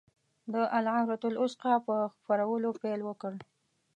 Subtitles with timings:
[0.53, 3.33] د العروة الوثقی په خپرولو پیل وکړ.